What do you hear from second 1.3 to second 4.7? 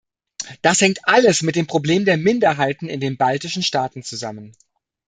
mit dem Problem der Minderheiten in den baltischen Staaten zusammen.